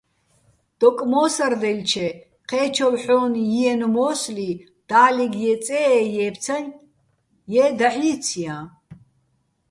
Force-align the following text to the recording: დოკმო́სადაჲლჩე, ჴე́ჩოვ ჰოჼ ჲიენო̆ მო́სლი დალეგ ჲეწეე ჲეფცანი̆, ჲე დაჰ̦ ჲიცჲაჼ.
დოკმო́სადაჲლჩე, 0.79 2.07
ჴე́ჩოვ 2.49 2.93
ჰოჼ 3.03 3.17
ჲიენო̆ 3.51 3.91
მო́სლი 3.95 4.49
დალეგ 4.89 5.33
ჲეწეე 5.41 5.97
ჲეფცანი̆, 6.13 6.79
ჲე 7.53 7.65
დაჰ̦ 7.79 7.97
ჲიცჲაჼ. 8.01 8.57